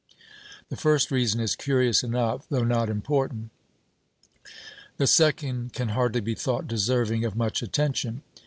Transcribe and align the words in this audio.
The 0.69 0.75
first 0.75 1.11
reason 1.11 1.39
is 1.39 1.55
curious 1.55 2.01
enough, 2.03 2.47
though 2.49 2.63
not 2.63 2.89
important; 2.89 3.51
the 4.97 5.05
second 5.05 5.73
can 5.73 5.89
hardly 5.89 6.21
be 6.21 6.33
thought 6.33 6.65
deserving 6.67 7.23
of 7.23 7.35
much 7.35 7.61
attention. 7.61 8.23